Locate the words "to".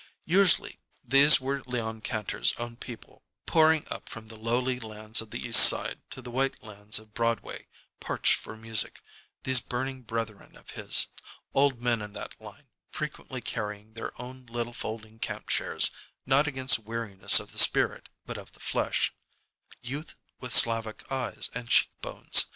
6.09-6.23